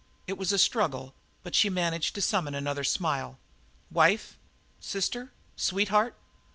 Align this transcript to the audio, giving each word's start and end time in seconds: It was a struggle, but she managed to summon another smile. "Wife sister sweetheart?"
It 0.25 0.35
was 0.35 0.51
a 0.51 0.57
struggle, 0.57 1.13
but 1.43 1.53
she 1.53 1.69
managed 1.69 2.15
to 2.15 2.23
summon 2.23 2.55
another 2.55 2.83
smile. 2.83 3.37
"Wife 3.91 4.35
sister 4.79 5.31
sweetheart?" 5.55 6.15